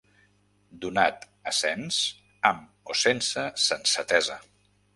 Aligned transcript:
Donat 0.85 1.27
a 1.51 1.53
cens, 1.57 1.99
amb 2.53 2.91
o 2.95 2.99
sense 3.05 3.47
sensatesa. 3.69 4.43